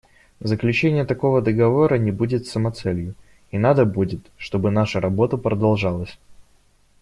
Заключение 0.39 1.05
такого 1.05 1.41
договора 1.43 1.93
не 1.99 2.11
будет 2.11 2.47
самоцелью; 2.47 3.13
и 3.51 3.59
надо 3.59 3.85
будет, 3.85 4.31
чтобы 4.35 4.71
наша 4.71 4.99
работа 4.99 5.37
продолжалась. 5.37 6.17